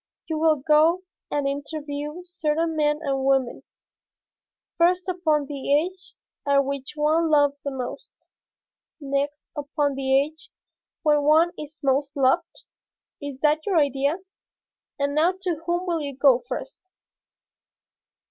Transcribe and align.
You 0.25 0.39
will 0.39 0.55
go 0.55 1.03
and 1.29 1.47
interview 1.47 2.23
certain 2.23 2.75
men 2.75 2.97
and 3.03 3.23
women, 3.23 3.61
first 4.75 5.07
upon 5.07 5.45
the 5.45 5.71
age 5.77 6.15
at 6.43 6.61
which 6.65 6.93
one 6.95 7.29
loves 7.29 7.61
the 7.61 7.69
most, 7.69 8.31
next 8.99 9.45
upon 9.55 9.93
the 9.93 10.19
age 10.19 10.49
when 11.03 11.21
one 11.21 11.51
is 11.55 11.79
most 11.83 12.17
loved? 12.17 12.63
Is 13.21 13.41
that 13.41 13.63
your 13.67 13.77
idea? 13.77 14.17
And 14.97 15.13
now 15.13 15.33
to 15.43 15.61
whom 15.67 15.85
will 15.85 16.01
you 16.01 16.17
go 16.17 16.39
first?" 16.49 16.93